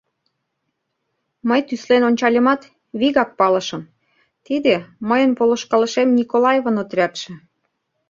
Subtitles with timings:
[1.49, 2.61] Мый тӱслен ончальымат,
[2.99, 3.81] вигак палышым:
[4.45, 4.75] тиде—
[5.09, 7.31] мыйын полышкалышем Николаевын отрядше.